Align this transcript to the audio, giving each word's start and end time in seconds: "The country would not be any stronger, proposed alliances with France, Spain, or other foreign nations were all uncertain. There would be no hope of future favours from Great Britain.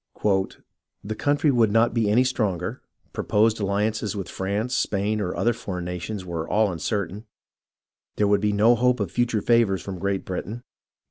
"The 1.03 1.13
country 1.15 1.51
would 1.51 1.71
not 1.71 1.93
be 1.93 2.09
any 2.09 2.23
stronger, 2.23 2.81
proposed 3.13 3.59
alliances 3.59 4.15
with 4.15 4.29
France, 4.29 4.75
Spain, 4.75 5.21
or 5.21 5.35
other 5.37 5.53
foreign 5.53 5.85
nations 5.85 6.25
were 6.25 6.49
all 6.49 6.71
uncertain. 6.71 7.27
There 8.15 8.25
would 8.27 8.41
be 8.41 8.51
no 8.51 8.73
hope 8.73 8.99
of 8.99 9.11
future 9.11 9.43
favours 9.43 9.83
from 9.83 9.99
Great 9.99 10.25
Britain. 10.25 10.63